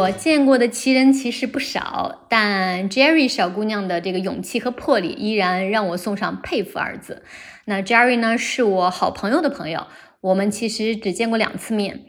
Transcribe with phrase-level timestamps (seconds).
[0.00, 7.22] 我见过的奇人其实不少，但 Jerry 小姑娘的这个勇气和魄力依然让我送上佩服二字。
[7.66, 9.88] 那 Jerry 呢，是我好朋友的朋友，
[10.22, 12.00] 我们其实只见过两次面。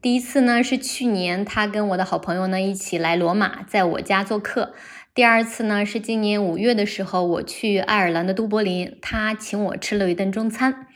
[0.00, 4.72] 第一次呢是去年，他跟我的好朋友呢一起来罗马，在我家做客。
[5.14, 10.86] 第二次呢是今年五月的时候，我去爱尔兰的都柏林，他请我吃了一顿中餐。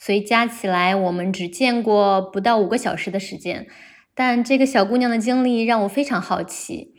[0.00, 3.68] 所以加起来，我们只见过不到五个小时的时间。
[4.14, 6.94] 但这个小姑娘的经历让我非常好奇。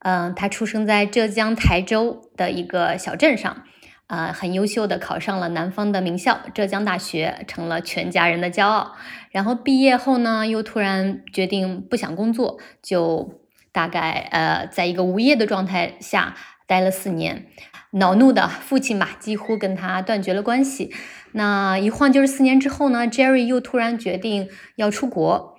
[0.00, 3.62] 嗯，她出生在浙江台州的一个小镇上，
[4.08, 8.96] 呃，很优秀的考上了南方的名校浙江大学，成了全家人的骄傲。
[9.30, 13.40] 然后毕业后呢，又突然决定不想工作，就
[13.70, 16.34] 大概呃，在一个无业的状态下
[16.66, 17.46] 待了四年。
[17.94, 20.90] 恼怒的父亲吧，几乎跟他断绝了关系。
[21.32, 25.51] 那一晃就是四年之后呢，Jerry 又突然决定要出国。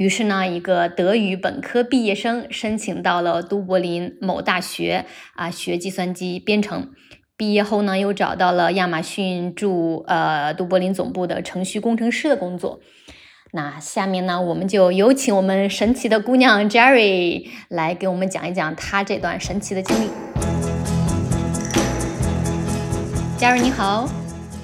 [0.00, 6.92] 于是呢，一个德语本科毕业生申请到了都柏林某大学啊，学计算机编程。
[7.36, 12.80] 毕业后呢，又找到了亚马逊驻呃都柏林总部的程序工程师的工作。
[13.52, 20.08] 那下面呢，我们就有请我们神奇的姑娘 Jerry 来给我们讲一讲她这段神奇的经历。
[23.38, 24.08] Jerry 你好，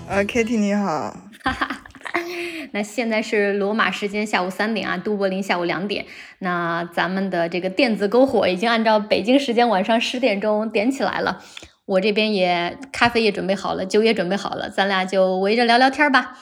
[0.09, 1.83] 呃，Kitty 你好，哈哈。
[2.73, 6.05] 那现在是罗马时间下午三点啊，都柏林下午两点。
[6.41, 11.43] 那咱们的这个电子篝火已经按照北京时间晚上十点钟点起来了，
[11.87, 16.37] 我这边也咖啡也准备好了，酒也准备好了，咱俩就围着聊聊天吧。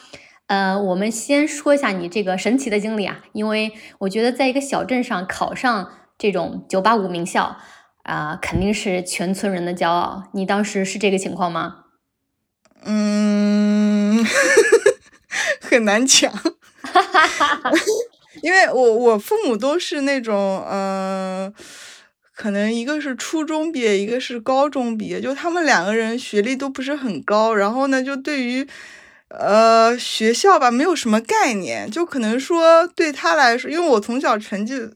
[0.47, 7.57] 呃，我们先说一下你这个神奇的经历啊，因为我觉得在一个小镇上考上这种九八五名校
[8.03, 10.25] 啊，肯定是全村人的骄傲。
[10.35, 11.85] 你当时是这个情况吗？
[12.85, 14.25] 嗯。
[15.61, 16.33] 很难讲，
[18.43, 21.53] 因为我我父母都是那种，嗯，
[22.35, 28.67] 可能一个是初中毕业，一个是高中毕业，就他们两个人学历都不是很高，然后呢，就对于
[29.29, 34.91] 呃学校吧没有什么概念，就可能说对他来说，因为我从小成绩，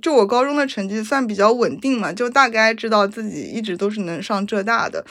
[0.00, 5.04] 就我高中的成绩算比较稳定嘛，就大概知道自己一直都是能上浙大的。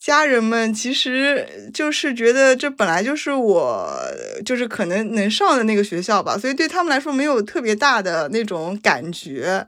[0.00, 3.86] 家人们其实就是觉得这本来就是我
[4.46, 9.66] 就是可能能上的那个学校吧，所以对他们来说没有特别大的那种感觉。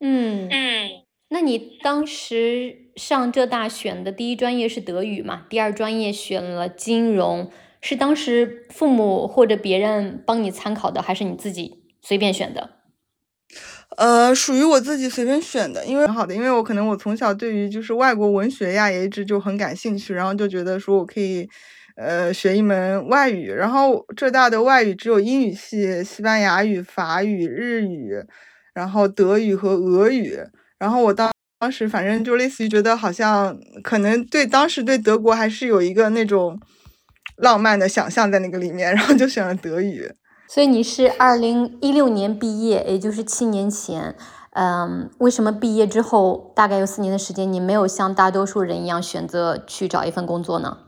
[0.00, 0.90] 嗯嗯，
[1.28, 5.42] 那你当时上浙大选的第一专业是德语嘛？
[5.50, 7.50] 第二专业选了金融，
[7.82, 12.73] 是当时父母或者别人帮你参考的，还是你自己随便选的？
[13.96, 21.48] 呃，属于我自己随便选的，因为很好的，因为我可能我从小对于就是外国文学呀也一直就很感兴趣，然后就觉得说我可以，
[21.96, 28.14] 呃，学一门外语，然后浙大的外语只有英语系、西班牙语、法语、日语，
[28.74, 30.38] 然后德语和俄语，
[30.78, 36.58] 然后我当当时反正就类似于觉得好像可能对当时对德国还是有一个那种
[37.36, 40.10] 浪漫的想象在那个里面，然后就选了德语。
[40.54, 44.14] 所以你是二零一六年毕业，也就是七年前，
[44.50, 50.78] 嗯，为什么毕业之后大概有四年的时间，你没有像大多数人一样选择去找一份工作呢？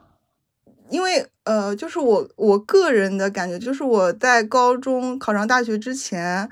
[0.88, 6.48] 因为呃，就是我我个人的感觉，就是我在高中考上大学之前。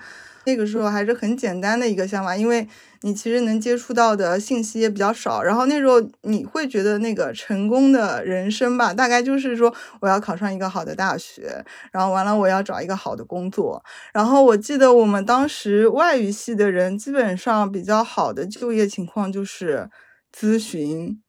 [0.46, 2.66] 那个时候还是很简单的一个想法，因为
[3.00, 5.42] 你其实能接触到的信息也比较少。
[5.42, 13.82] 然后那时候你会觉得那个成功的人生吧，大概就是说我要考上一个好的大学，然后完了我要找一个好的工作。
[14.12, 19.88] 然后我记得我们当时外语系的人基本上比较好的就业情况就是
[20.36, 21.20] 咨询，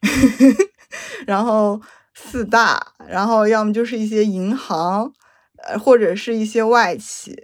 [1.26, 1.80] 然后
[2.14, 5.12] 四大，然后要么就是一些银行，
[5.66, 7.36] 呃或者是一些外企。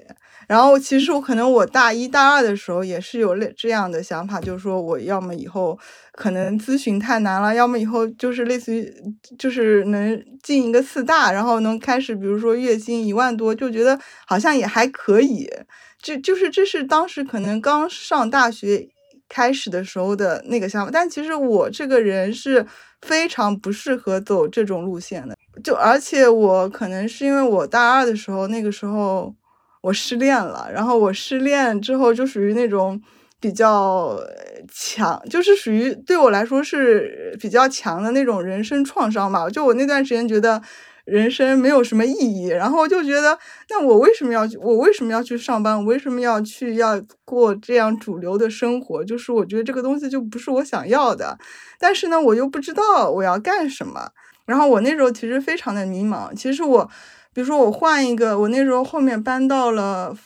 [0.46, 5.78] 然后其实我可能我大一大二的时候也是有类这样的想法，就是说我要么以后
[6.12, 8.92] 可能咨询太难了，要么以后就是类似于
[9.38, 15.50] 就是能进一个四大，然后能开始比如说月薪一万多，就觉得好像也还可以。
[16.00, 18.86] 这就是这是当时可能刚上大学
[19.28, 22.66] 开始的时候的那个想法，但其实我这个人是
[23.00, 29.34] 非常不适合走这种路线的，就而且我可能是因为我大二的时候那个时候。
[29.84, 32.98] 我失恋了，然后我失恋之后就属于那种
[33.38, 34.18] 比较
[34.72, 39.46] 强，就是属于对我来说是比较强的那种人生创伤吧。
[39.50, 40.62] 就我那段时间觉得
[41.04, 43.38] 人生没有什么意义，然后就觉得
[43.68, 44.56] 那我为什么要去？
[44.56, 45.76] 我为什么要去上班？
[45.76, 49.04] 我为什么要去要过这样主流的生活？
[49.04, 51.38] 就是我觉得这个东西就不是我想要的，
[51.78, 54.08] 但是呢，我又不知道我要干什么。
[54.46, 56.34] 然后我那时候其实非常的迷茫。
[56.34, 56.90] 其实我。
[57.34, 60.16] 比如说我换一个，我那时候后面搬到了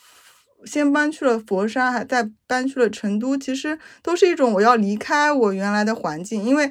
[0.65, 6.71] 先搬去了佛山，还再搬去了成都，其实都是一种我要离开我原来的环境，因为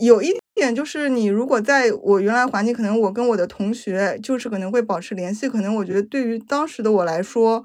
[0.00, 7.64] 有一点就是你如果在我原来环境，可能我跟我的同学就是可能会保持联系，可能我觉得对于当时的我来说。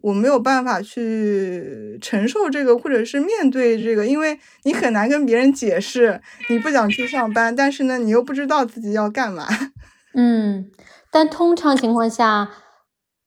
[0.00, 9.44] 我没有办法去承受这个，或者是面对这个，因为你很难跟别人解释你不想去上班，但是呢，你又不知道自己要干嘛。
[10.14, 10.70] 嗯，
[11.10, 12.50] 但通常情况下，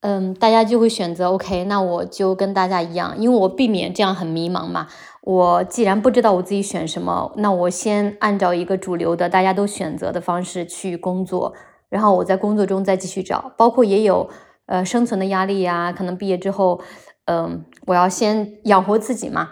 [0.02, 4.88] 嗯，大家就会选择 OK，那我就跟大家一样，因为我避免这样很迷茫嘛。
[5.24, 11.54] 我既然不知道我自己选什么，那我先按照一个主流的大家都选择的方式去工作，
[11.90, 14.30] 然后我在工作中再继续找，包括也有。
[14.68, 16.80] 呃，生存的压力呀，可能毕业之后，
[17.26, 19.50] 嗯，我要先养活自己嘛。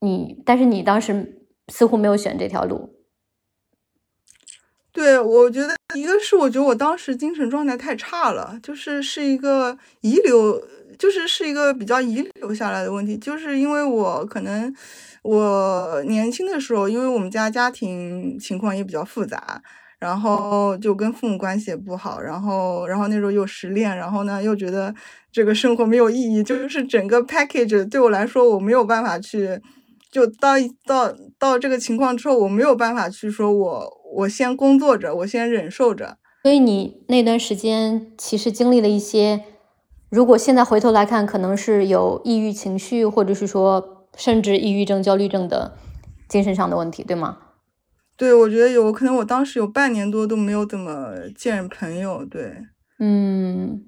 [0.00, 2.95] 你，但是你当时似乎没有选这条路。
[4.96, 10.58] 对，我觉得一个是我觉得我当时精神状态太差了，就是是一个遗留，
[10.98, 14.74] 就是是一个比较遗留下来的问题，就是因为我可能
[15.22, 19.62] 我年轻的时候，因为我们家家庭情况也比较复杂。
[19.98, 24.94] 然后就跟父母关系也不好，然后，然后那时候又失恋，然后呢，又觉得
[25.32, 29.58] 这个生活没有意义，就是整个 package 对我来说，我没有办法去，
[30.12, 30.52] 就到
[30.86, 36.18] 到到这个情况之后，我没有办法去说，我我先工作着，我先忍受着。
[36.42, 39.44] 所以你那段时间其实经历了一些，
[40.08, 45.76] 如果现在回头来看，可能是有抑郁情绪，或者是说甚至抑郁症、焦虑症的
[46.28, 47.38] 精神上的问题，对吗？
[48.16, 52.24] 对，我觉得有可能，我当时有半年多都没有怎么见朋友。
[52.24, 52.64] 对，
[52.98, 53.82] 嗯，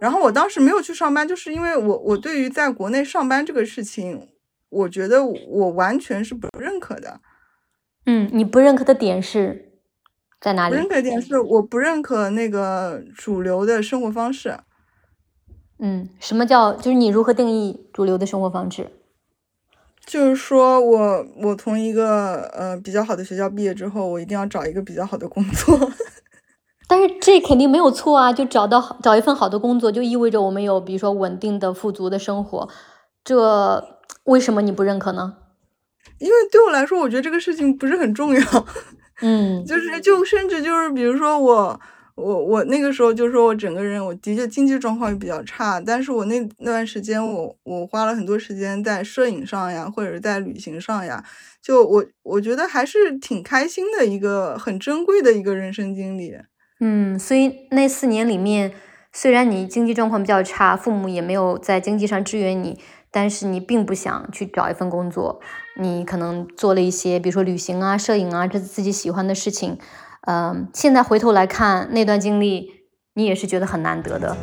[0.00, 4.28] 然后我当时没有去上班，就是因为我我对于在国内上班这个事情，
[4.70, 7.20] 我觉得我完全是不认可的。
[8.10, 9.72] 嗯，你不认可的点是
[10.40, 10.74] 在哪里？
[10.74, 14.60] 不认可点是我不认可那个主流的生活方式。
[15.78, 18.90] 嗯，什么叫就是你如何定义主流的生活方式？
[20.06, 25.78] 就是说我我从一个呃比较好的学校毕业之后，我一定要找一个比较好的工作。
[26.88, 32.70] 但是这肯定没有错啊，就找到找一份好的工作，就意味着我们有比如说稳定的富足的生活。
[33.22, 33.84] 这
[34.24, 35.36] 为什么你不认可呢？
[36.18, 38.66] 因为对我来说，我觉得这个事情不是很重要。
[39.20, 41.80] 嗯， 就是就甚至就是比如说我。
[42.20, 51.22] 我我那个时候就说，我整个人我的确经济状况也比较差，但是我那那段时间我我花了很多时间在摄影上呀，或者是在旅行上呀，
[51.62, 56.34] 就我我觉得还是挺开心的一个很珍贵的一个人生经历。
[56.80, 58.72] 嗯，所以那四年里面，
[59.12, 62.80] 虽然你经济状况比较差，父母也没有在经济上支援你，
[63.12, 65.40] 但是你并不想去找一份工作，
[65.80, 69.78] 你可能做了一些，比如说旅行啊、摄影啊，这自己喜欢的事情。
[70.22, 72.72] 嗯，现在回头来看那段经历，
[73.14, 74.36] 你也是觉得很难得的。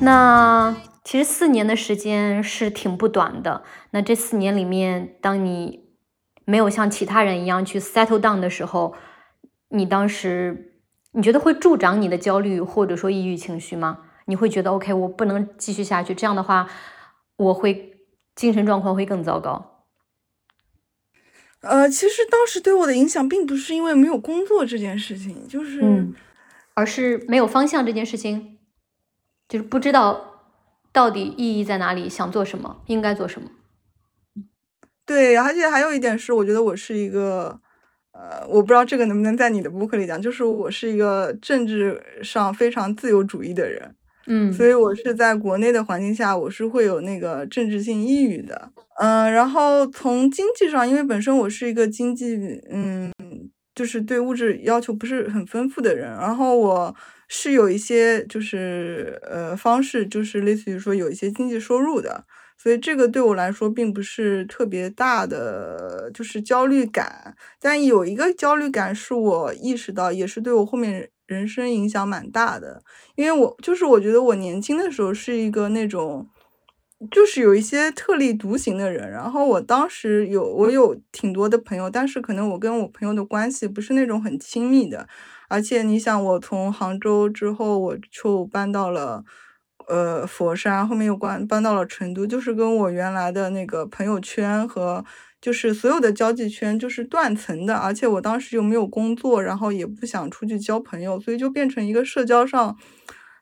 [0.00, 3.62] 那其实四年的时间是挺不短的。
[3.92, 5.86] 那这四年里面，当你
[6.44, 8.94] 没有像其他人一样去 settle down 的时候，
[9.70, 10.74] 你当时
[11.12, 14.00] 你觉得会助长你的焦虑或者说抑郁情绪吗？
[14.26, 16.68] 你会觉得 OK，我不能继续下去，这样的话，
[17.42, 17.98] 我会
[18.34, 19.84] 精神状况会更糟糕。
[21.60, 26.08] 呃，其实当时对我的影响并不是因为没有工作这件事情，就是，
[26.74, 28.58] 而是没有方向这件事情，
[29.48, 30.42] 就是不知道
[30.92, 33.48] 到底意义在哪里，想做什么，应该做什么。
[35.06, 37.60] 对，而且还有一点是，我觉得我是一个，
[38.10, 43.94] 呃，我不知道这个能不能在你的播客里讲，就是我是一个政治上非常自由主义的人。
[44.26, 48.70] 嗯，所以我是在国内的环境下，我是会有那个政治性抑郁的。
[49.00, 52.36] 嗯，然后从经济上，因为本身我是一个经济，
[52.70, 53.10] 嗯，
[53.74, 56.94] 就是对物质要求不是很丰富的人，然后我
[57.28, 62.24] 是有一些就是呃方式，就是类似于说有一些经济收入的，
[62.58, 67.34] 所以这个对我来说并不是特别大的就是焦虑感。
[67.60, 71.08] 但有一个焦虑感是我意识到，也是对我后面。
[71.26, 72.82] 人生影响蛮大的，
[73.14, 76.26] 因为我就是我觉得我年轻的时候是一个那种，
[77.10, 79.10] 就是有一些特立独行的人。
[79.10, 85.08] 然后我当时有我有挺多的朋友，但是可能我跟我朋友的关系不是那种很亲密的。
[85.48, 89.24] 而且你想，我从杭州之后，我就搬到了
[89.88, 95.04] 呃佛山，后面又搬搬到了成都，就是跟我原来的那个朋友圈和。
[95.42, 102.74] 就是所有的交际圈就是断层的，而且我当时又没有工作，然后也不想出去交朋友，所以就变成一个社交上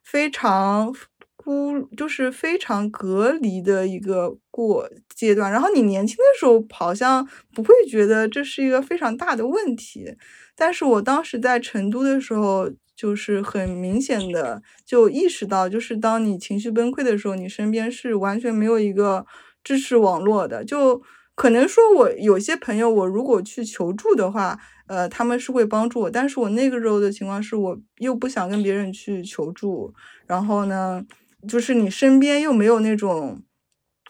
[0.03, 0.93] 非常
[1.37, 5.49] 孤，就是非常隔离的一个过阶段。
[5.51, 10.15] 然后你年轻的时候好像不会觉得这是一个非常大的问题，
[10.57, 12.69] 但是我当时在成都的时候。
[12.93, 19.25] 就是很明显的就意识到，就是当你情绪崩溃的时候，你身边是完全没有一个
[19.63, 20.63] 支持网络的。
[20.63, 21.01] 就
[21.41, 26.07] 可能说，我有些朋友，我如果去求助的话，呃，他们是会帮助我。
[26.07, 29.91] 但是我那个时候的情况是，我又不想跟别人去求助，
[30.27, 31.03] 然后呢，
[31.47, 33.41] 就是你身边又没有那种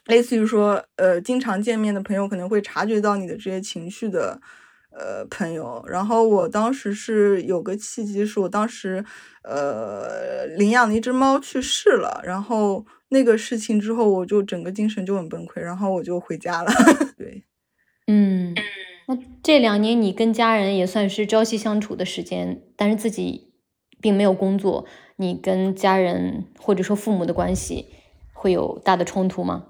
[0.08, 4.42] 类似于说，呃，经常见面的朋友，可能会察觉到你的这些情绪的。
[4.92, 9.04] 呃，朋友，然后我当时是有个契机，是我当时
[9.44, 16.72] 呃领养的一只猫去世了，然后那个事情之后，我就整个精神就很崩溃，然后我就回家了。
[17.18, 17.46] 对，
[18.08, 18.54] 嗯，
[19.08, 23.54] 那这两年你跟家人也算是朝夕相处的时间，但是自己
[24.02, 27.88] 并没有工作，你跟家人或者说父母的关系
[28.34, 29.68] 会有大的冲突吗？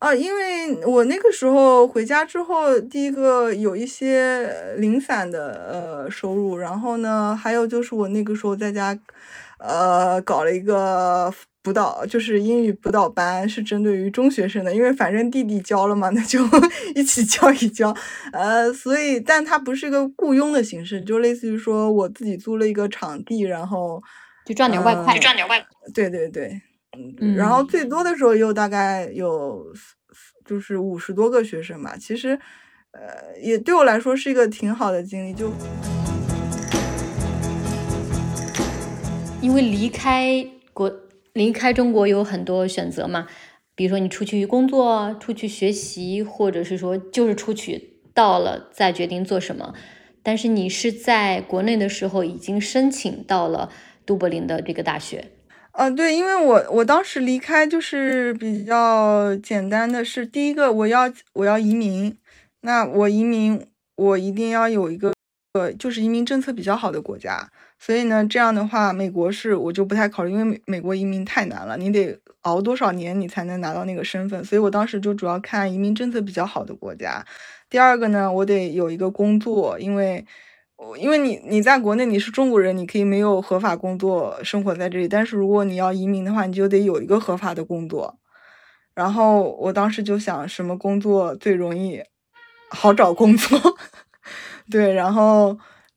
[0.00, 8.98] 啊，因为我那个时候回家之后，第一个有一些零散的呃收入，然后呢，还有就是我那个时候在家，
[9.58, 11.30] 呃，搞了一个
[11.62, 16.40] 辅导，就是英语辅导班，是针对于中学生的，因为反正弟弟教了嘛，那就
[16.96, 17.94] 一起教一教，
[18.32, 24.02] 呃，所以，但它不是一个雇佣的形式，就类似于说我自己租了一个场地，然后
[24.46, 26.62] 就赚点外快，赚点外，对对对。
[26.92, 29.72] 嗯，然后最多的时候又大概有，
[30.44, 31.96] 就是五十多个学生吧。
[31.96, 32.38] 其实，
[32.90, 35.32] 呃，也对我来说是一个挺好的经历。
[35.32, 35.52] 就
[39.40, 40.92] 因为离开国，
[41.32, 43.26] 离开中国有很多选择嘛。
[43.76, 49.74] 比如说你出去工作、出去学习，或者是说就是出去到了再决定做什么。
[50.22, 53.70] 但是你是在国内的时候已经申请到了
[54.04, 55.30] 都柏林的这个大学。
[55.80, 62.14] 嗯，对，因为我我当时离开就是比较简单的是，第一个我要我要移民，
[62.60, 65.10] 那我移民我一定要有一个
[65.54, 77.24] 呃，就是移民政策比较好的国家，所以呢，这样的话，美国是我就不太考虑，因为美美国移民太难了，你得熬多少年你才能拿到那个身份，所以我当时就主要看移民政策比较好的国家。
[77.70, 80.26] 第二个呢，我得有一个工作，因为。
[80.98, 88.18] 因为你你在国内你是中国人，你可以没有合法工作生活在这里，但是如果你要移民的话，你就得有一个合法的工作。
[88.94, 92.02] 然后我当时就想，什么工作最容易
[92.70, 93.58] 好找工作？
[94.70, 95.56] 对，然后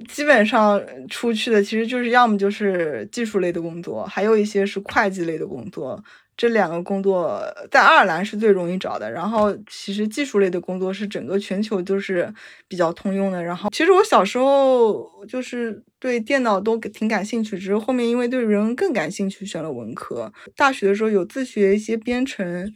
[0.10, 6.04] 基本上出去的其实就是要么就是技术类的工作，还有一些是会计类的工作。
[6.36, 12.34] 这两个工作在爱尔兰是最容易找的，然后其实技术类的工作是整个全球都是
[12.68, 13.44] 比较通用的。
[13.44, 20.34] 然后其实我小时候就是对电脑都挺感兴趣，只是后面因为对人更感兴趣，选了文科。
[20.56, 22.74] 大学的时候有自学一些编程，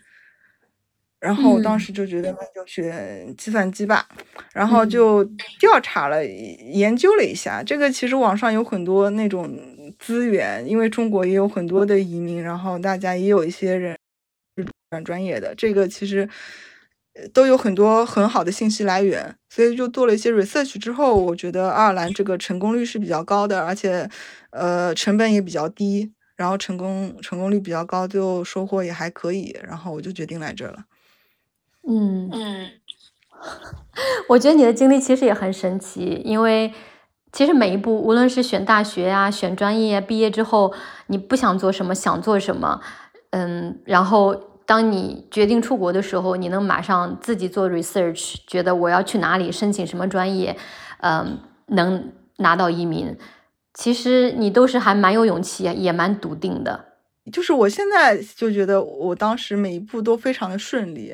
[1.19, 4.07] 然后我当时就觉得那就学计算机吧，
[4.53, 5.23] 然后就
[5.59, 9.49] 调查了研究了一下，这个其实网上有很多那种。
[9.97, 13.97] 资源，因为中国也有很多的移民，然后大家也有一些人
[14.55, 16.29] 是转专业的，这个其实
[17.33, 24.09] 都有很多很好的信息来源，所以就做了一些 research 之后，我觉得爱尔兰这个成功率是比较高的，而且
[24.51, 30.85] 呃成本也比较低，然后成功成功率比较高，最后收获也还可以，然后我就决定来这了。
[31.87, 32.71] 嗯嗯，
[34.29, 36.73] 我觉得你的经历其实也很神奇，因为。
[37.31, 40.73] 其实每一步，无论是选大学呀、选专业，毕业之后
[41.07, 42.81] 你不想做什么，想做什么，
[43.31, 44.33] 嗯，然后
[44.65, 50.57] 当你决定出国的时候，你能马上自己做 research，觉得我要去哪里申请什么专业，
[51.01, 53.15] 嗯，能拿到移民，
[53.73, 56.85] 其实你都是还蛮有勇气，也蛮笃定的。
[57.31, 61.13] 就是我现在就觉得，我当时每一步都非常的顺利，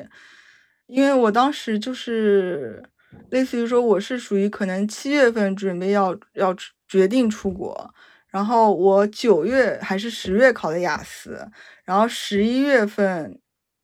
[0.86, 2.84] 因为我当时就是。
[3.30, 6.54] 类似于说，我是属于可能七月份准备要要
[6.86, 7.94] 决定出国，
[8.28, 11.50] 然后我九月还是十月考的雅思，
[11.84, 13.40] 然后十一月份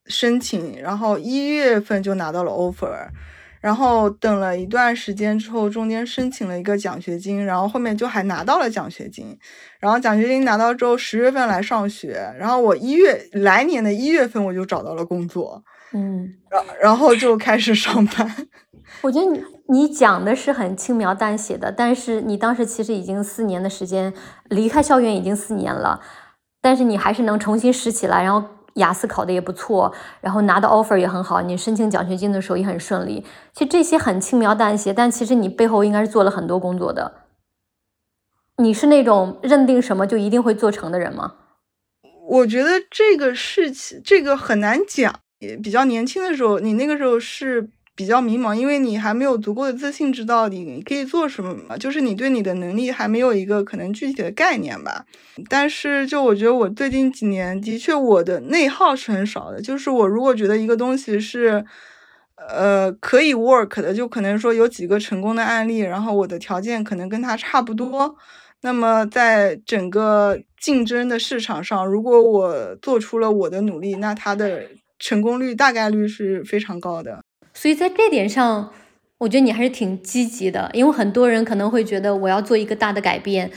[0.07, 3.09] 申请，然后一月份就拿到了 offer，
[3.61, 9.39] 然后等了一段时间之后，中间申请了一个奖学金，然后后面就还拿到了奖学金，
[9.79, 18.49] 然后奖学金拿到之后，十月份来上学，然后我一月来年的一月份我就找到了工作，嗯，然然后就开始上班。
[19.03, 24.13] 我觉得你你讲的是很轻描淡写的，但是你当时其实已经四年的时间
[24.49, 26.01] 离开校园已经四年了，
[26.61, 33.25] 但是你还是能重新拾起来，然后雅思考的也不错，然后拿到 offer 也很好，你申请奖学金的时候也很顺利。
[33.53, 37.27] 其实这些很轻描淡写，但其实你背后应该是做了很多工作的。
[38.59, 41.35] 你是那种认定什么就一定会做成的人吗？
[42.29, 45.30] 我觉得这个事情这个很难讲，也
[45.63, 47.69] 比较年轻的时候，你那个时候是。
[47.97, 55.05] 比较迷茫，因为你还没有足够的自信，知道你可以做什么嘛，就是你对你的能力还没有一个可能具体的概念吧。
[55.51, 61.63] 但是就我觉得我最近几年的确我的内耗是很少的，就是我如果觉得一个东西是，
[62.37, 68.17] 呃，可以 work 的，就可能说有几个成功的案例，然后我的条件可能跟它差不多，
[68.63, 74.63] 那么在整个竞争的市场上，如果我做出了我的努力，那它的
[75.01, 77.25] 成功率大概率是非常高的。
[77.53, 78.73] 所以在这点上，
[79.19, 83.51] 我觉得你还是挺积极的，因为很多人可能会觉得我要做一个大的改变，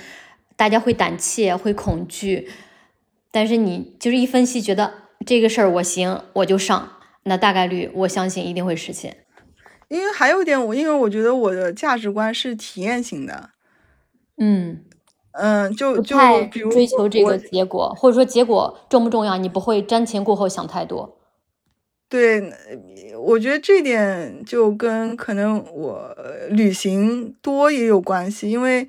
[0.55, 2.49] 大家会胆怯，会恐惧，
[3.29, 4.91] 但是你就是一分析，觉得
[5.25, 9.17] 这个事儿我行，我就上，那大概率我相信一定会实现。
[9.89, 13.51] 因为还有一点，我因为我觉得我的价值观是体验型的，
[14.37, 14.83] 嗯
[15.33, 16.17] 嗯，就就
[16.51, 21.19] 比如追求这个结果，或者说结果重不重要，你不会瞻前顾后想太多。
[22.13, 22.53] 对，
[23.17, 26.15] 我觉得这点就跟可能我
[26.51, 28.87] 旅行多也有关系，因为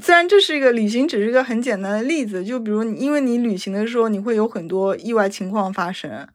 [0.00, 6.26] 虽然这是一个旅行，只是一个很简单的例子，就比如因为你旅行的时候，你会有很多意外情况发生，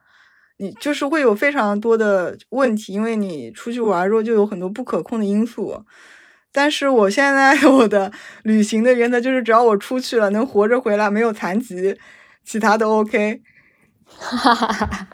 [0.57, 5.83] 你就是会有非常多的问题，因为你出去玩儿时候就有很多不可控的因素。
[6.51, 8.11] 但是我现在 我的
[8.43, 11.97] 旅行的原则就是，只要我出去了，能活着回来，没有残疾，
[12.45, 13.41] 其他都 OK。
[14.05, 15.07] 哈哈哈哈哈。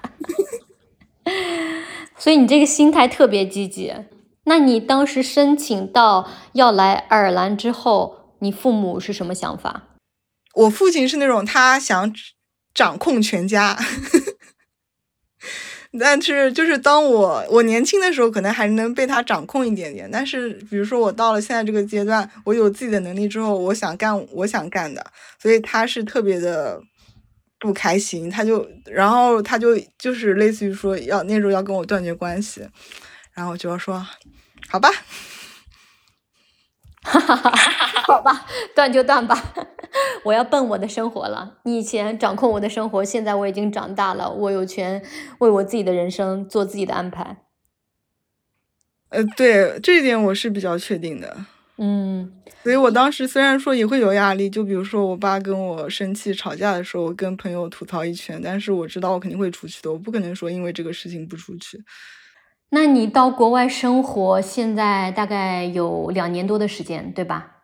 [2.17, 3.93] 所以你这个心态特别积极。
[4.45, 9.89] 那你当时申请到要来爱尔兰之后，你父母是什么想法？
[10.53, 12.13] 我父亲是那种他想
[12.73, 13.77] 掌控全家，
[15.99, 20.09] 但是就是当我我年轻的时候，可能还能被他掌控一点点。
[20.09, 25.05] 但是比如说我到了现在这个阶段，我有自己的能力之后，我想干我想干的，
[25.37, 26.81] 所以他是特别的。
[27.59, 32.67] 不开心，他就，然后他就就是类似于说要那时候要跟我断绝关系，
[33.33, 34.05] 然后我就说，
[34.69, 34.89] 好吧，
[37.01, 37.51] 哈哈哈，
[38.03, 38.45] 好吧，
[38.75, 39.53] 断就断吧，
[40.25, 41.57] 我要奔我的生活了。
[41.63, 45.03] 你以前掌控我的生活，现在我已经长大了，我有权
[45.39, 47.37] 为我自己的人生做自己的安排。
[49.09, 51.45] 呃，对，这一点我是比较确定的。
[51.79, 52.31] 嗯，
[52.63, 61.83] 所以我当时虽然说也会有压力，就比如说我爸跟我生气吵架的时候，我跟朋友吐槽一圈，但是我知道我肯定会出去的，我不可能说因为这个事情不出去。
[62.71, 67.57] 那你到国外生活，现在大概有两年多的时间，对吧？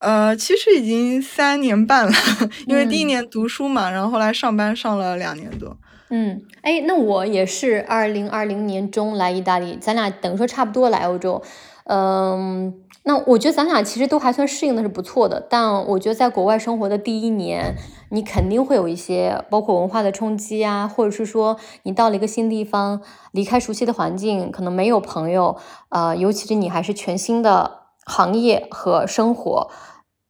[0.00, 2.12] 呃，其实已经三年半了，
[2.68, 5.76] 因为第一年读书嘛，然后后来上班上了两年多。
[6.10, 11.42] 嗯，哎，那我也是二零二零年中来意大利，咱俩等于说差不多来欧洲，
[11.84, 12.74] 嗯。
[13.02, 17.74] 那我觉得咱俩其实都还算适应的是不错的，但我觉得在国外生活的第一年，
[18.10, 23.00] 你肯定会有一些包括文化的冲击啊，或者是说你到了一个新地方，
[23.32, 25.56] 离开熟悉的环境，可能没有朋友，
[25.88, 29.70] 呃，尤其是你还是全新的行业和生活，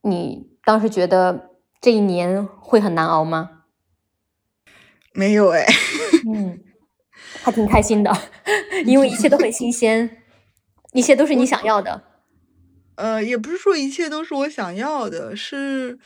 [0.03, 3.51] 你当时觉得这一年会很难熬吗？
[5.13, 5.67] 没有哎，
[6.33, 6.61] 嗯，
[7.43, 8.17] 还挺开心的，
[8.87, 10.19] 因为一切都很新鲜，
[10.93, 12.05] 一切都是你想要的。
[13.01, 15.99] 呃，也不是说一切都是我想要的，是，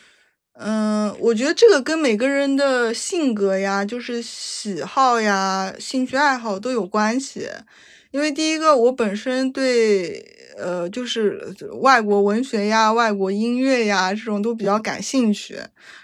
[0.52, 7.48] 嗯，我觉得这个跟每个人的性格呀，就是喜好呀、兴趣爱好都有关系。
[8.12, 10.24] 因为第一个，我本身对，
[10.56, 15.58] 呃，就是外国文学呀、外国音乐呀这种都比较感兴趣。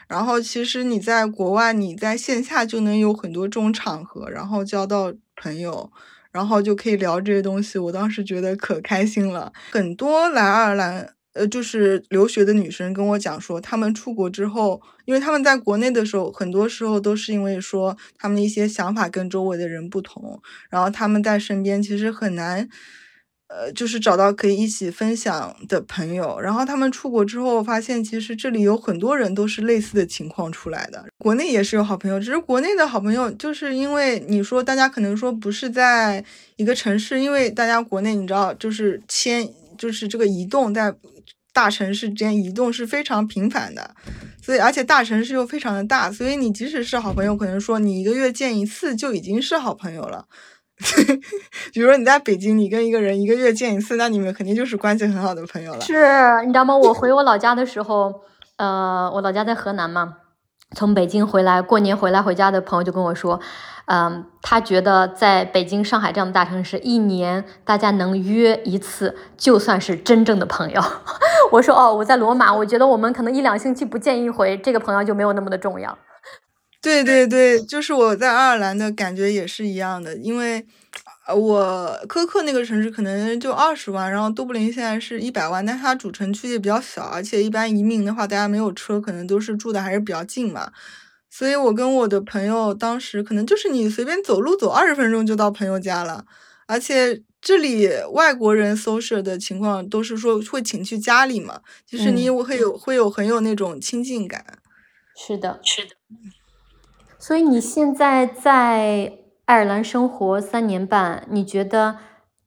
[0.09, 5.93] 然后，其实你在国外，你在线下就能有很多这种场合，然后交到朋友。
[6.33, 9.53] 然后就可以聊这些东西，我当时觉得可开心了。
[9.73, 22.69] 很多来爱尔兰，呃，就是留学的女生跟我讲说，她们出国之后，因为她们在国内的时候，很多时候都是因为说她们的一些想法跟周围的人不同，然后她们在身边其实很难。
[23.53, 31.05] 呃，就是找到可以一起分享的朋友，然后他们出国之后发现，其实这里有很多人都是类似的情况出来的。
[31.19, 40.95] 国内也是有好朋友，只是国内的好朋友，就是因为你说大家可能说不是在一个城市，因为大家国内你知道，就是迁，就是这个移动在
[41.53, 43.97] 大城市之间移动是非常频繁的，
[44.41, 50.27] 所以而且大城市又非常的大，所以你即使是好朋友，可能说你一个月见一次就已经是好朋友了。
[51.73, 55.81] 比如说你在北京，你跟一个人一个月见一次，那你们肯定就是关系很好的朋友了。
[55.81, 56.77] 是你知道吗？
[56.77, 58.23] 我回我老家的时候，
[58.57, 60.17] 呃，我老家在河南嘛，
[60.75, 63.41] 从北京回来过年回来回家的朋友就跟我说，
[63.87, 70.83] 嗯，他觉得在北京、上海这样的大城市，一年大家能约一次，就算是真正的朋友。
[71.53, 75.99] 我说哦，我在罗马，我觉得我们可能一两星期不见一回，这个朋友就没有那么的重要。
[76.83, 80.65] 对对对，就是我在爱尔兰的感觉也是一样的，因为，
[81.27, 90.73] 呃，我科克那个城市可能就二十万，然后都柏林现在是一百万，但是它主城区也比较小，而且一般移民的话，大家没有车，可能都是住的还是比较近嘛。
[91.29, 96.25] 所以我跟我的朋友当时可能就是你随便走路走二十分钟就到朋友家了，
[96.67, 104.45] 而且这里外国人 social 的情况都是说会请去家里嘛，就是你会有会有很有那种亲近感。
[105.15, 105.91] 是的，是的。
[107.21, 109.19] 所以你现在在。
[109.47, 111.97] 爱尔兰生活三年半，你觉得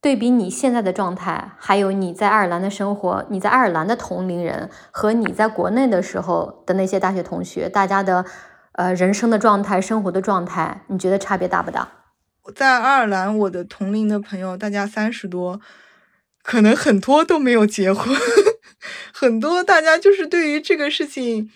[0.00, 8.24] 对比你现在的状态，还有你在爱尔兰的生活，你在爱尔兰的同龄人和你在国内的时候的那些大学同学，大家的
[8.72, 11.86] 呃人生的状态、生活的状态，你觉得差别大不大？
[12.56, 15.60] 在爱尔兰，我的同龄的朋友，大家三十多，
[16.42, 18.16] 可能很多都没有结婚，
[19.12, 21.50] 很多大家就是对于这个事情。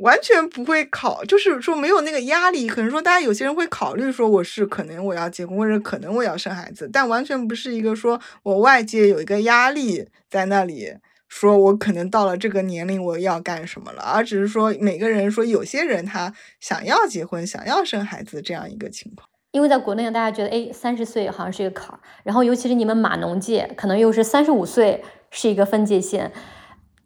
[0.00, 2.66] 完全不会考，就是说没有那个压力。
[2.68, 10.94] 可能说大家有些人会考虑说我是可能我要结婚，或者可能我要生孩子，但完全不是一个说我外界有一个压力在那里，
[11.28, 19.28] 说我可能到了这个年龄我要干什么了，而只是说每个人说有些人他想要结婚，想要生孩子这样一个情况。
[19.52, 26.32] 因为在国内大家觉得哎三十岁好像是一个坎儿，然后尤其是你们码农界，可能又是三十五岁是一个分界线。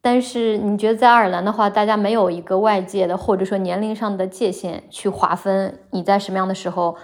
[0.04, 6.94] 但是你觉得在爱尔兰的话，大家没有一个外界的或者说年龄上的界限去划分你在什么样的时候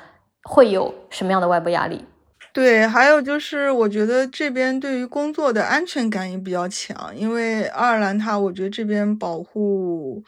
[0.43, 2.05] 会有什么样的外部压力？
[2.53, 10.23] 对，还有就是我觉得这边对于工作的安全感也比较强，因为爱尔兰它我觉得这边保护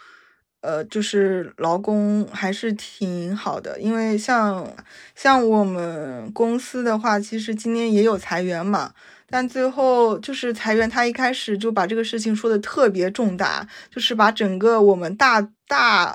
[0.63, 4.67] 呃就是劳工还是挺好的，因为像
[5.15, 8.93] 像我们公司的话，其实今年也有裁员嘛。
[9.33, 16.14] 但最后就是裁员，他一开始就把这个事情说的特别重大，就是把整个我们大大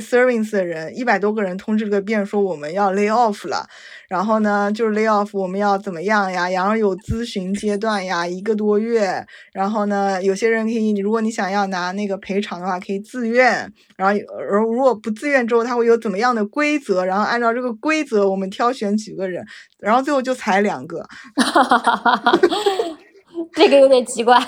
[0.00, 3.66] service 的人一百多个人通知了个遍，说我们要 lay off 了。
[4.08, 6.48] 然后呢，就是 lay off，我们要怎么样呀？
[6.48, 9.24] 然后有咨询阶段呀，一个多月。
[9.52, 13.72] 然后呢，有些人可以，如果你想要拿那个赔偿的话，可以自愿。
[13.96, 17.04] 然后，而如果不自愿之后，他会有怎么样的规则？
[17.04, 19.44] 然后按照这个规则，我们挑选几个人。
[19.78, 21.06] 然后最后就裁两个，
[23.54, 24.38] 这个有点奇怪。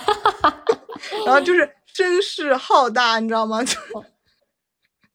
[1.27, 3.63] 然后就是声势浩大，你知道吗？
[3.65, 3.77] 就。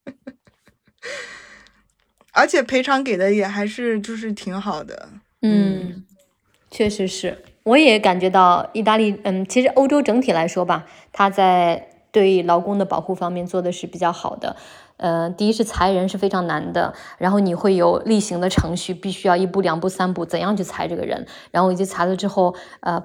[2.34, 5.10] 而且赔偿给的也还是就是挺好的，
[5.42, 6.04] 嗯，
[6.72, 14.56] 确实是，我也感觉到意大利，嗯，其实欧洲整体来说吧，它在对劳工的保护方面做的是比较好的。
[14.98, 23.04] 呃，第一是裁人是非常难的，然后你会有例行的程序，必须要一步两步三步怎样去裁这个人，然后以及裁了之后，呃。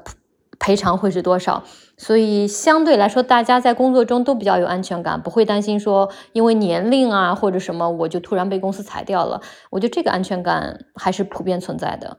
[0.58, 1.64] 赔偿会是多少？
[1.96, 9.40] 所以相对来说，大家在工作中都比较有安全感，不会担心说因为年龄啊或者什么，我就突然被公司裁掉了。
[9.70, 12.18] 我觉得这个安全感还是普遍存在的。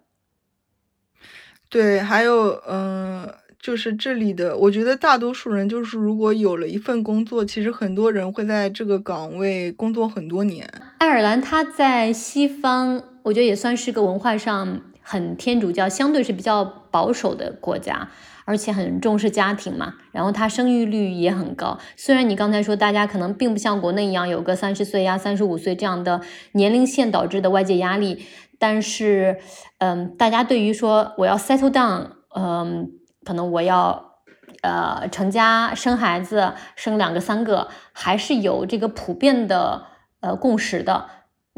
[1.70, 10.68] 对，还有嗯，就是这里的，我觉得大多数人就是如果有了一份工作，其实很多人会在这个岗位工作很多年。
[10.98, 18.10] 爱尔兰它在西方，我觉得也算是个文化上很天主教，相对是比较保守的国家。
[18.46, 21.78] 而且很重视家庭嘛，然后它生育率也很高。
[21.96, 26.22] 虽然你刚才说大家可能并不像国内一样有个三十岁呀、三十五岁这样的
[26.54, 28.26] 年龄线导致的外界压力，
[28.58, 29.38] 但是，
[29.78, 32.90] 嗯，大家对于说我要 settle down，嗯，
[33.24, 34.16] 可能我要
[34.64, 39.84] 呃成家生孩子，生两个三个，还是有这个普遍的
[40.22, 41.06] 呃共识的。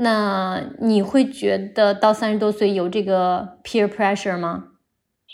[0.04, 4.64] 那你会觉得到三十多岁有这个 peer pressure 吗？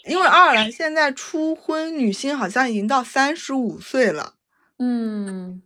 [0.06, 4.34] 因为爱尔兰现在初婚女性好像已经到三十五岁了，
[4.80, 5.62] 嗯，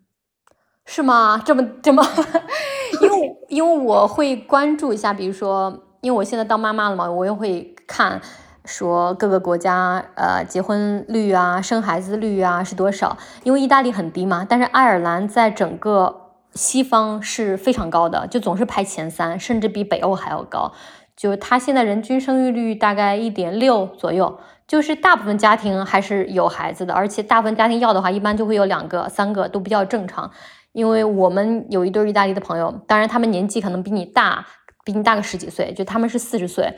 [0.85, 1.41] 是吗？
[1.43, 2.07] 这么这么？
[3.01, 8.21] 因为因为我会关注一下，比如说，因为我现在当妈妈了嘛，我也会看
[8.65, 13.17] 说各个国家呃结婚率啊、生孩子率啊是多少。
[13.43, 16.20] 因为意大利很低嘛，但是爱尔兰在整个
[16.53, 20.71] 西方是非常高的，就总是排前三，甚至比北欧还要高。
[21.15, 30.31] 就他现在人均生育率大概一点六左右，就是大部分家庭还是有孩子的，而且大部分家庭要的话，一般就会有两个、三个都比较正常。
[30.71, 34.45] 因为我们有一对意大利的朋友，当然他们年纪可能比你大，
[34.85, 36.73] 比你大个十几岁，就他们是四十岁。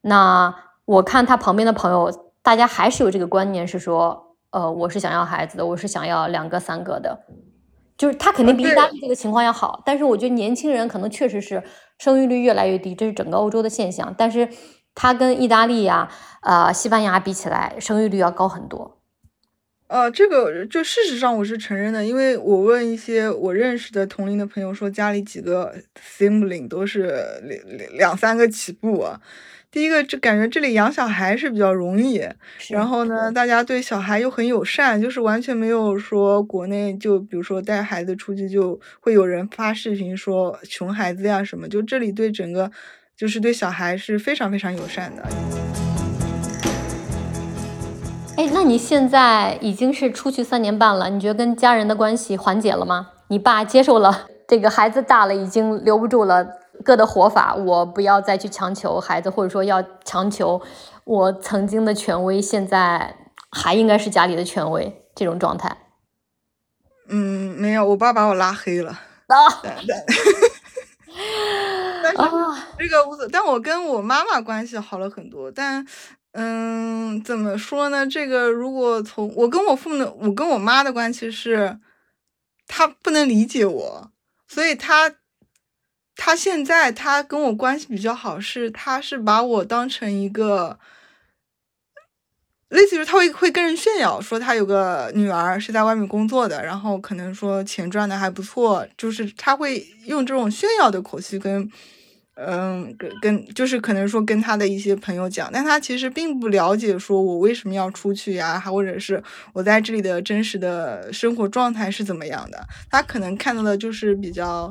[0.00, 0.54] 那
[0.86, 2.10] 我看他旁边的朋友，
[2.42, 7.20] 大家还是有这个观念，是说，呃，我是想要孩子的，我是想要两个、三个的。
[7.96, 11.62] 就是他肯定比意大利这个情况要好，但是我觉得年轻人可能确实是
[11.98, 14.14] 生育率越来越低，这是整个欧洲的现象。
[14.18, 14.48] 但是
[14.94, 16.10] 它跟意大利呀、
[16.42, 18.98] 呃西班牙比起来，生育率要高很多。
[19.86, 25.74] 呃，这个就事实上我是承认的，因为我问一些我认识的同龄的朋友说，家里几个
[26.18, 29.20] sibling 都是两两三个起步啊。
[29.74, 32.24] 第一个，这感觉这里养小孩是比较容易，
[32.70, 42.70] 然后呢，大家对小孩又很友善，就是完全没有说国内就比如说带孩子出去就会有人发视频说熊孩子呀什么，就这里对整个
[43.16, 45.24] 就是对小孩是非常非常友善的。
[48.36, 53.08] 哎，那你现在已经是出去三年半了，你觉得跟家人的关系缓解了吗？
[53.26, 56.46] 你爸接受了这个孩子大了，已经留不住了，
[56.82, 60.60] 哥的活法，我不要再去强求孩子，或者说要强求
[61.04, 63.16] 我曾经的权威，现在
[63.50, 65.76] 还应该是家里的权威这种状态
[67.08, 68.90] 嗯，没有，我爸把我拉黑了。
[69.26, 69.36] 啊
[72.02, 72.68] 但是啊！
[72.76, 75.50] 这个无所，但我跟我妈妈关系好了很多。
[75.50, 75.86] 但，
[76.32, 78.04] 嗯，怎么说呢？
[78.06, 81.78] 这个如果从我跟我父母的，我跟我妈的关系是，
[82.66, 84.10] 她不能理解我，
[84.48, 85.08] 所以她，
[86.16, 90.78] 他现在他跟我关系比较好，是他是把我当成一个。
[92.70, 101.70] 类似于他会会跟人炫耀说他有个女儿是在外面工作的，然后可能说钱赚的还不错，就是他会用这种炫耀的口气跟，
[102.34, 109.22] 嗯，跟跟就是可能说跟他的一些朋友讲，但他其实并不了解说我为什么要出去呀，还或者是
[109.52, 114.68] 我在这里的真实的生活状态是怎么样的，他可能看到的就是比较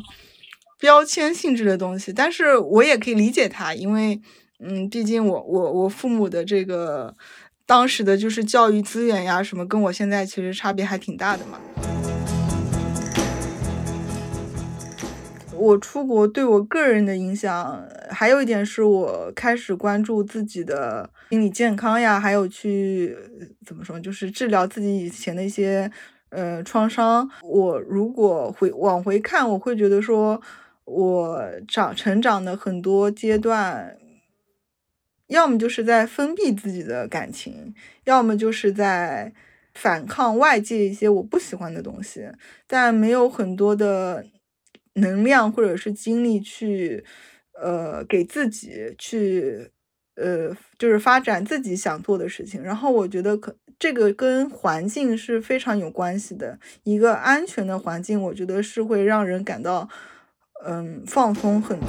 [0.84, 4.20] 标签性质的东西，但是我也可以理解他，因为
[4.60, 7.16] 嗯，毕竟我我我父母的这个。
[7.66, 11.58] 当时的就是教育资源呀，什么跟我现在其实差别还挺大的嘛。
[15.56, 23.16] 我出国对我个人的影响，还有一点是我开始关注自己的心理健康呀，还有去
[23.66, 25.90] 怎么说，就是治疗自己以前的一些
[26.32, 27.28] 呃创伤。
[27.42, 30.40] 我如果回往回看，我会觉得说，
[30.86, 33.98] 我长成长的很多阶段。
[35.28, 39.34] 要么就是在封闭自己的感情，要么就是在
[39.74, 42.30] 反抗外界一些我不喜欢的东西，
[42.68, 44.26] 但没有很多的
[44.96, 47.04] 能量或者是精力去，
[47.60, 49.72] 呃，给自己去，
[50.16, 52.62] 呃，就是发展自己想做的事情。
[52.62, 59.90] 然后我觉得可这个跟环境是非常有关系的，一个安全的环境，我觉得是会让人感到，
[60.66, 61.88] 嗯，放松很多。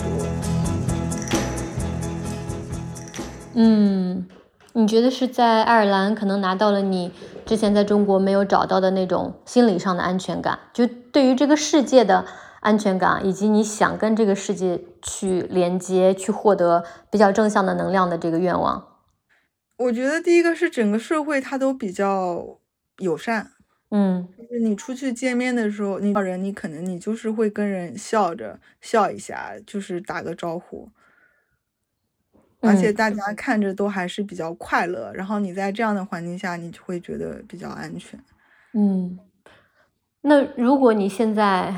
[3.55, 4.27] 嗯，
[4.73, 7.13] 你觉得是在爱尔兰可能拿到了你
[7.47, 12.25] 之前在中国没有找到的那种心理上的安全感，就对于这个世界的
[12.61, 18.89] 安全感，以及你想跟这个世界去连接、去获得比较正向的能量的这个愿望。
[19.77, 22.59] 我觉得第一个是整个社会它都比较
[22.99, 23.53] 友善，
[23.97, 30.91] 嗯就是你出去见面的时候，你找人你可能你就是会跟人笑着笑一下，就是打个招呼。
[32.61, 38.19] 而且嗯大家看着都还是比较快乐，然后你在这样的环境下，你就会觉得比较安全。
[38.73, 39.17] 嗯。
[40.23, 41.73] 那如果你现在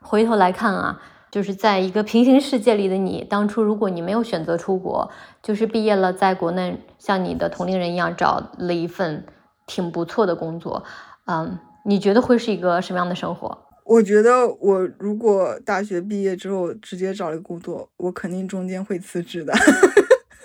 [0.00, 5.08] 回头来看啊，就是在一个平行世界里的你，当初如果你没有选择出国，
[5.42, 9.24] 就是毕业了，在国内像你的同龄人一样找了一份
[9.66, 10.82] 挺不错的工作，
[11.30, 13.56] 嗯，你觉得会是一个什么样的生活？
[13.84, 19.52] 我觉得我如果大学毕业之后直接找了个工作，我肯定中间会辞职的。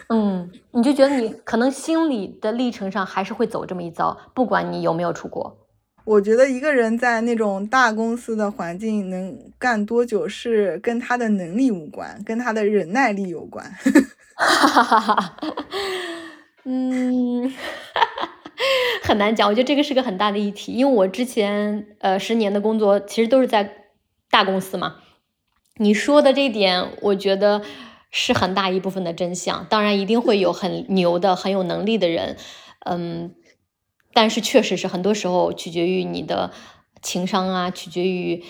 [0.10, 5.58] 嗯，你就觉得你可能心理的历程上还是会走这么一遭，不管你有没有出国。
[6.04, 13.66] 我觉得一个人在那种大公司的环境能干多久，是跟他的能力无关，跟他的忍耐力有关。
[14.38, 15.38] 哈哈哈，
[16.66, 17.52] 嗯，
[19.04, 19.48] 很难讲。
[19.50, 23.86] 我觉得这个是个很大的议题，因为我之前呃十年的工作其实都是在
[24.30, 24.98] 大公司嘛。
[25.78, 27.62] 你说的这一点，我觉得
[28.10, 29.66] 是很大一部分的真相。
[29.70, 32.38] 当然，一定会有很牛的、很有能力的人，
[32.86, 33.36] 嗯，
[34.14, 36.52] 但是确实是很多时候取决于你的
[37.02, 38.44] 情商啊，取决于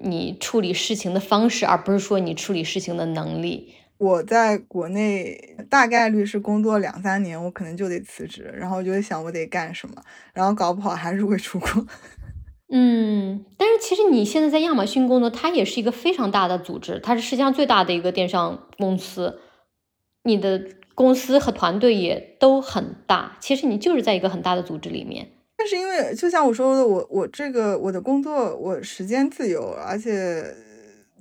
[0.00, 3.74] 你处理事情的方式，而不是说你处理事情的能力。
[4.02, 9.94] 我在国内大概率是工作两三年，我可能就得辞职，然后我就会想我得干什么，
[10.34, 11.68] 然后搞不好还是会出国。
[12.74, 19.38] 嗯，但是其实你现在在亚马逊工作，它也是一个非常大的组织，它是世界上最大的一个电商公司，
[20.24, 20.60] 你的
[20.96, 23.36] 公司和团队也都很大。
[23.38, 25.28] 其实你就是在一个很大的组织里面。
[25.56, 30.42] 但是因为就像我说的，我我这个我的工作我时间自由，而且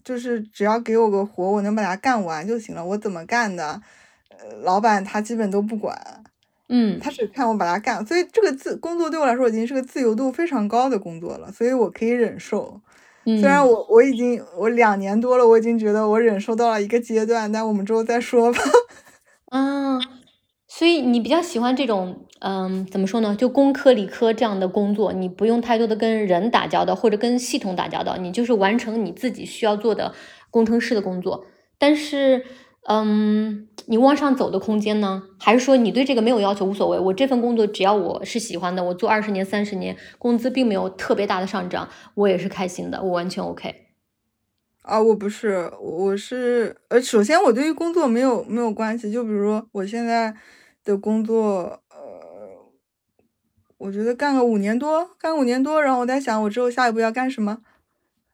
[0.04, 2.84] 就是只要给我个活，我能把它干完就行了。
[2.86, 3.82] 我怎么干的，
[4.30, 6.24] 呃，老板他基本都不管，
[6.70, 8.06] 嗯他只看我把它干。
[8.06, 12.82] 所以这个自工作对我来说已经是个自由度非常高的工作了，所以我可以忍受。
[13.24, 18.60] 虽然嗯我我已经我两年多了，我已经觉得我忍受到了一个阶段，但我们之后再说吧。
[19.50, 20.00] 啊，
[20.74, 23.36] 所以你比较喜欢这种，嗯，怎么说呢？
[23.36, 30.14] 就工科、理科这样的工作，你不用太多的跟人打交道，或者跟系统打交道，你就是完成你自己需要做的
[30.50, 31.46] 工程师的工作。
[31.78, 32.46] 但是，
[32.88, 35.24] 嗯，你往上走的空间呢？
[35.38, 36.98] 还是说你对这个没有要求，无所谓？
[36.98, 43.76] 我这份工作只要我是喜欢的，我做二十年、三十年，工资并没有特别大的上涨，我也是开心的，我完全 OK。
[44.84, 50.34] 啊，我不是，我是，呃，首先我对于工作没有没有关系，就比如说我现在。
[50.84, 52.72] 的工作，呃，
[53.78, 57.60] 我觉得干个五年多，干五年多，然后我在想，我之后下一步要干什么？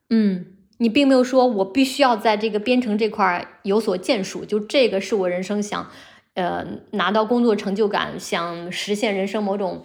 [0.09, 0.45] 嗯，
[0.77, 5.89] 你并没有说我必须要在这个编程这块有所建树，就这个是我人生想，
[6.35, 9.83] 呃，拿到工作成就感，想实现人生某种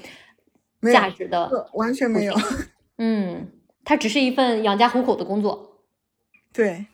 [0.92, 2.35] 价值的，完全没有。
[2.98, 3.48] 嗯，
[3.85, 5.81] 它只是一份养家糊口的工作。
[6.53, 6.87] 对，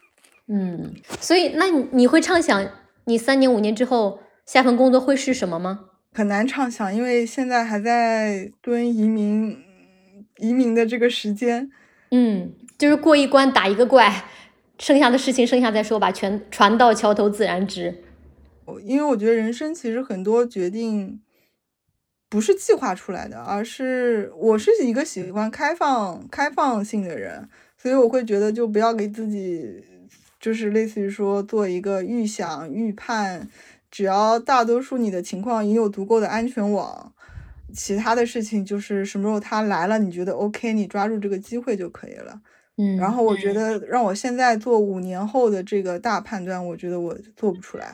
[0.47, 2.67] 嗯，所以那你会畅想
[3.05, 4.21] 你三年五年之后？
[4.49, 5.91] 下份工作会是什么吗？
[6.15, 9.59] 很难畅想，因为现在还在蹲移民
[10.39, 11.71] 移民的这个时间。
[12.13, 14.25] 嗯，就是过一关打一个怪，
[14.79, 16.11] 剩下的事情剩下再说吧。
[16.11, 18.03] 全船到桥头自然直。
[18.85, 21.21] 因为我觉得人生其实很多决定
[22.31, 29.85] 不是计划出来的，而是我是一个喜欢开放开放性的人，所以我会觉得就不要给自己
[30.41, 33.47] 就是类似于说做一个预想预判。
[33.91, 37.13] 只要大多数你的情况你有足够的安全网，
[37.75, 42.41] 其他的事情就是什么时候他来了，你觉得 OK，你抓住这个机会就可以了。
[42.77, 47.93] 嗯，然后我觉得让我现在做五年后的这个大判断，我觉得我做不出来。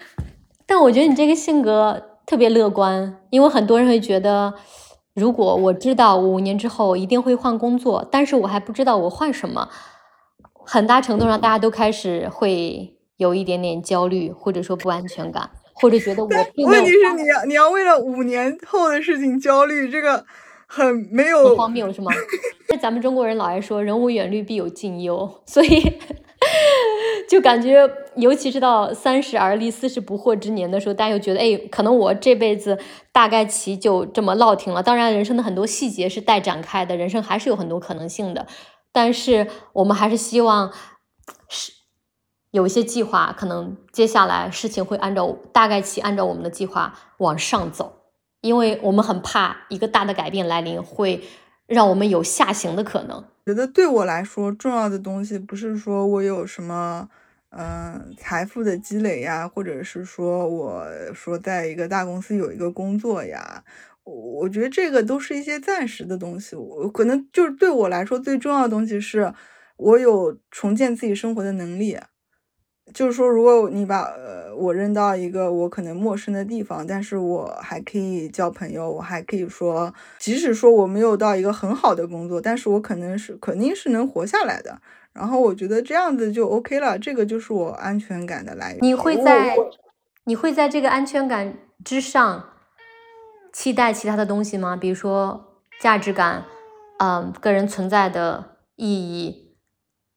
[0.66, 4.52] 但我觉得你这个性格特别乐观，因为很多人会觉得，
[5.14, 9.68] 如果我知道五年之后一定会换工作，但是我还不知道我换什么，
[10.52, 15.50] 很大程度上大家都开始会有一点点焦虑，或者说不安全感。
[15.74, 16.28] 或者觉得我
[16.66, 20.24] 问题是你要你要为了五年后的事情焦虑，这个
[20.66, 22.12] 很没有荒谬是吗？
[22.68, 25.98] 那咱们中国人老爱说“人无远虑，必有近忧”，所以
[27.28, 32.78] 就感觉，尤其是到三十而立、四十不惑之年的时候，大家又觉得，哎，可能我这辈子
[33.12, 34.82] 大概其就这么落停了。
[34.82, 38.46] 当然，人生的很多细节是待展开的，人生还是有很多可能性的。
[38.92, 40.72] 但是我们还是希望
[41.48, 41.72] 是。
[42.54, 47.92] 有一些计划，可能接下来事情会按照大概期按照我们的计划往上走，
[48.42, 51.24] 因为我们很怕一个大的改变来临，会
[51.66, 53.24] 让我们有下行的可能。
[53.44, 57.08] 觉得对我来说重要的东西，不是说我有什么
[57.50, 63.64] 嗯财富的积累呀，或者是说我说在一个大公司有一个工作呀，
[64.04, 66.54] 我我觉得这个都是一些暂时的东西。
[66.54, 69.34] 我可能就是对我来说最重要的东西，是
[69.76, 71.98] 我有重建自己生活的能力。
[72.92, 84.80] 就是说，如果你把呃我扔到一个我可能陌生的地方，但是我还可以交朋友，我还可以说，即使说我没有到一个很好的工作，但是我可能是肯定是能活下来的。
[85.12, 88.78] 然后我觉得这样子就 OK 了，这个就是我安全感的来源。
[88.82, 89.56] 你会在
[90.24, 92.44] 你会在这个安全感之上
[93.52, 94.76] 期待其他的东西吗？
[94.76, 96.44] 比如说价值感，
[96.98, 99.56] 嗯，个人存在的意义，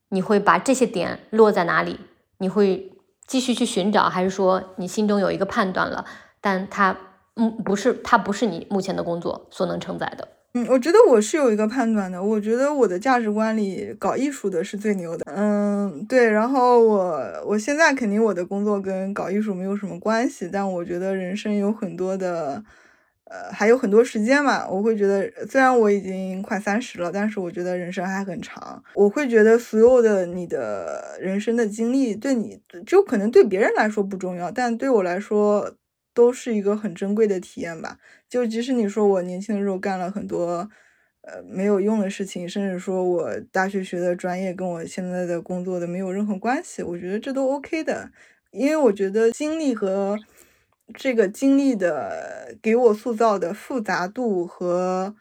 [0.09, 1.99] 你会把这些点落在哪里？
[2.39, 2.91] 你会
[3.25, 6.05] 继续去寻找，还是说你心中有一个判断了？
[6.39, 6.97] 但它
[7.35, 10.27] 嗯不是，它不是你目前的工作所能承载的。
[10.53, 12.23] 嗯，我觉得我是有一个判断的。
[12.23, 15.25] 我觉得我的价值观里搞艺术的是最牛的。
[15.35, 16.29] 嗯，对。
[16.29, 22.63] 然后我我现在肯定我的工作跟搞艺术没有什么关系，但我觉得人生有很多的。
[23.29, 28.81] 呃，还有很多时间嘛，我会觉得，虽然我已经快三十了，但是我觉得人生还很长。
[28.93, 35.75] 我会觉得所有的你的人生的经历，对你就可能对别人来说不重要，但对我来说
[36.13, 37.97] 都是一个很珍贵的体验吧。
[38.29, 40.69] 就即使你说我年轻的时候干了很多
[41.23, 48.09] 呃没有用的事情，甚至说我大学学的专业跟我现在的工作的没有任何关系，我觉得这都 OK 的，
[48.51, 50.17] 因为我觉得经历和。
[50.93, 55.15] 这个经历的给我塑造的复杂度和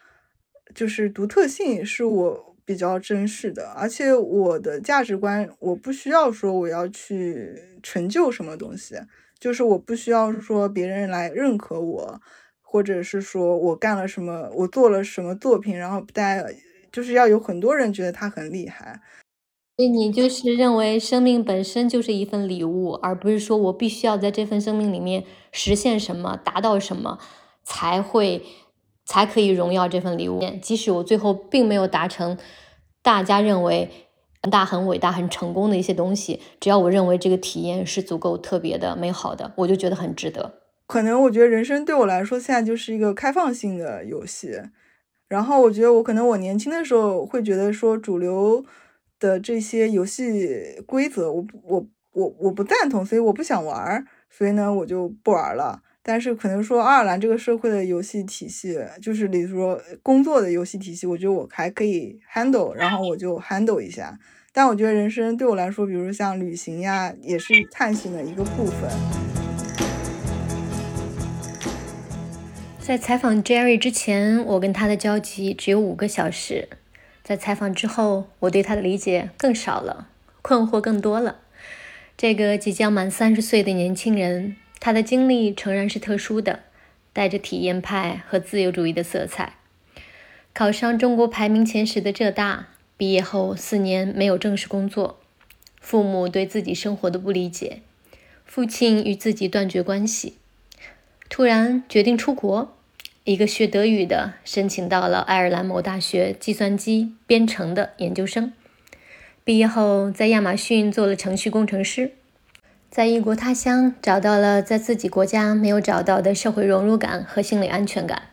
[0.74, 8.96] 就是独特性是我比较珍视的，而且我的价值观我不需要说我要去成就什么东西，
[9.38, 12.20] 就是我不需要说别人来认可我，
[12.60, 16.44] 或者是说我干了什么，我做了什么作品，然后大家
[16.90, 19.00] 就是要有很多人觉得他很厉害。
[19.76, 27.18] 所以你就是认为生命本身就是一份礼物，而不是说我必须要在这份生命里面实现什么、达到什么，
[27.62, 28.42] 才会
[29.04, 30.40] 才可以荣耀这份礼物。
[30.62, 32.38] 即使我最后并没有达成
[33.02, 33.90] 大家认为
[34.42, 40.62] 很大、很伟大、很成功的一些东西，只要我认为这个体验是足够特别的、美好的，我就觉得很值得。
[40.86, 44.58] 可能我觉得人生对我来说现在就是一个开放性的游戏。
[45.28, 48.64] 然后我觉得我可能我年轻的时候会觉得说主流
[49.18, 55.82] 的这些游戏规则，我我我我不赞同，所以我不想玩儿，所以呢我就不玩了。
[56.02, 64.18] 但是可能说爱尔兰这个社会的游戏体系，就是比如说工作的游戏体系，我觉得我还可以 handle，然后我就 handle 一下。
[64.52, 68.88] 但我觉得人生对我来说，比如像旅行呀，也是探险的一个部分。
[72.78, 76.68] 在采访 Jerry 之前，我跟他的交集只有五个小时；
[77.26, 80.06] 在采访之后，我对他的理解更少了，
[80.42, 81.40] 困惑更多了。
[82.16, 86.60] 这个即将满三十岁的年轻人，他的经历诚然是特殊的，
[87.12, 89.54] 带着体验派和自由主义的色彩。
[90.54, 92.68] 考上中国排名前十的浙大。
[92.96, 95.18] 毕业后四年没有正式工作，
[95.80, 97.82] 父母对自己生活的不理解，
[98.44, 100.36] 父亲与自己断绝关系，
[101.28, 102.75] 突然决定出国。
[103.26, 108.52] 一个学德语的申请到了爱尔兰某大学计算机编程的研究生，
[109.42, 112.12] 毕业后在亚马逊做了程序工程师，
[112.88, 118.28] 在异国他乡找到了在自己国家没有找到的社会融入感和心理安全感，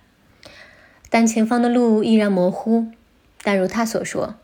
[1.10, 2.86] 但前方的路依然模糊。
[3.41, 4.36] 但如他所说。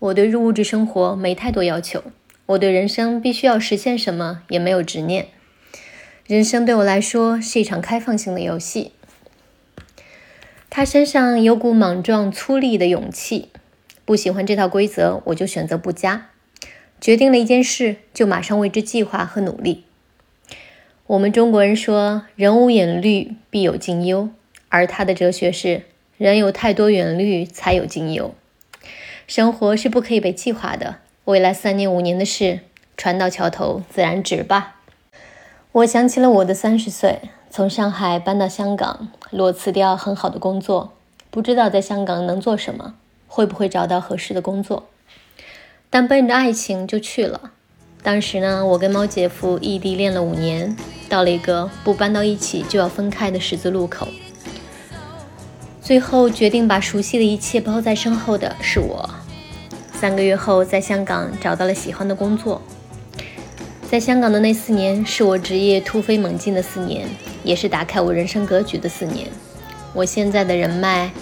[0.00, 2.04] 我对物质生活没太多要求，
[2.44, 5.28] 我对人生必须要实现什么也没有执念。
[6.26, 8.92] 人生对我来说是一场开放性的游戏。
[10.76, 13.48] 他身上有股莽撞粗粝的勇气，
[14.04, 16.30] 不喜欢这套规则，我就选择不加。
[17.00, 19.84] 决定了一件事，就马上为之计划和努力。
[21.06, 24.30] 我们中国人说“人无远虑，必有近忧”，
[24.68, 25.82] 而他的哲学是
[26.18, 28.34] “人有太多远虑，才有近忧”。
[29.28, 30.96] 生活是不可以被计划的，
[31.26, 32.58] 未来三年五年的事，
[32.96, 34.80] 船到桥头自然直吧。
[35.70, 37.20] 我想起了我的三十岁，
[37.56, 40.92] 从上海搬到香港，裸辞掉很好的工作，
[41.30, 42.94] 不知道在香港能做什么，
[43.28, 44.86] 会不会找到合适的工作，
[45.88, 47.52] 但奔着爱情就去了。
[48.02, 50.76] 当时呢，我跟猫姐夫异地恋了五年，
[51.08, 54.08] 到了一个不搬到一起就要分开的十字路口。
[55.80, 59.08] 最后决定把熟悉的一切抛在身后的是我。
[59.92, 62.60] 三个月后，在香港找到了喜欢的工作。
[63.94, 67.06] 在香港的那四年，是我职业突飞猛进的四年，
[67.44, 69.28] 也是打开我人生格局的四年。
[69.92, 71.12] 我现在的人脉，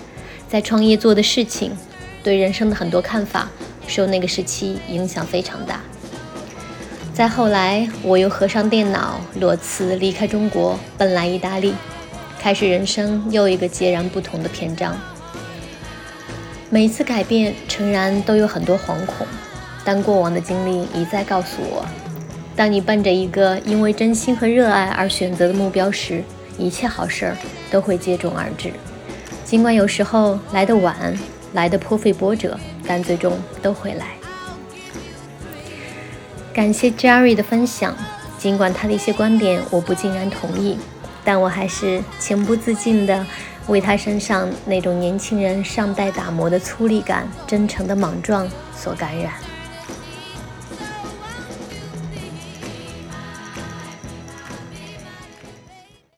[0.49, 1.73] 在创业做的事情，
[2.25, 3.51] 对人生的很多看法，
[3.87, 5.83] 受那个时期影响非常大。
[7.13, 11.75] 再后来，我又合上电脑，裸辞离开中国，奔来意大利。
[12.39, 14.99] 开始人生又一个截然不同的篇章。
[16.71, 19.27] 每一次改变，诚然都有很多惶恐，
[19.85, 21.85] 但过往的经历一再告诉我：
[22.55, 26.23] 当你奔着一个因为真心和热爱而选择的目标时，
[26.59, 27.37] 一切好事儿
[27.71, 28.73] 都会接踵而至。
[29.45, 31.19] 尽管有时候来得晚，
[31.55, 34.07] 来得颇费波折，但最终都会来。
[36.53, 37.97] 感谢 Jerry 的分享，
[38.39, 40.79] 尽管他的一些观点我不尽然同意。
[41.25, 43.25] 但我还是情不自禁地
[43.69, 48.47] 为他身上那种年轻人尚待打磨的粗粝感、真诚的莽撞
[48.77, 49.33] 所感染。